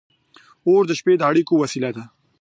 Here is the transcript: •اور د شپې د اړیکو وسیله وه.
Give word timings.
•اور 0.67 0.81
د 0.87 0.91
شپې 0.99 1.13
د 1.17 1.21
اړیکو 1.29 1.53
وسیله 1.63 1.89
وه. 1.95 2.03